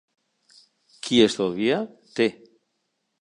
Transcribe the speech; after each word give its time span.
Qui 1.07 1.19
estalvia 1.27 1.77
té. 2.17 2.27